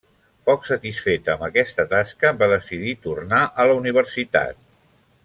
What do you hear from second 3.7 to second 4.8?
la universitat.